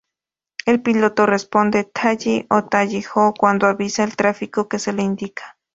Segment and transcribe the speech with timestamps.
[0.65, 5.59] El piloto responde "Tally" o "Tally-ho" cuando avista el tráfico que se le indica.